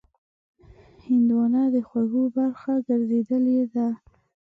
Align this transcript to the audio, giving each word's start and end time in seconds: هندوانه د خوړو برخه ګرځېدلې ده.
هندوانه 1.05 1.63
د 1.73 1.75
خوړو 1.87 2.23
برخه 2.37 2.73
ګرځېدلې 2.87 3.61
ده. 3.73 3.87